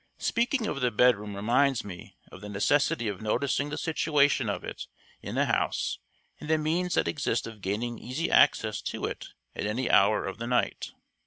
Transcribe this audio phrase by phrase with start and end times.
[0.17, 4.87] Speaking of the bedroom reminds me of the necessity of noticing the situation of it
[5.21, 5.99] in the house,
[6.39, 10.39] and the means that exist of gaining easy access to it at any hour of
[10.39, 10.93] the night.